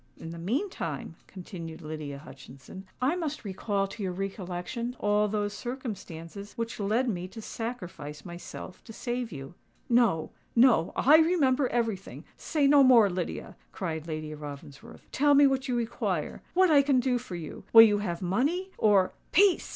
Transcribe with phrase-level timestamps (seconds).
[0.17, 6.53] In the meantime," continued Lydia Hutchinson, "I must recall to your recollection all those circumstances
[6.53, 9.53] which led me to sacrifice myself to save you."
[9.89, 12.25] "No—no: I remember everything.
[12.35, 15.05] Say no more, Lydia," cried Lady Ravensworth.
[15.11, 17.63] "Tell me what you require—what I can do for you!
[17.71, 18.71] Will you have money?
[18.79, 19.69] or——" "Peace!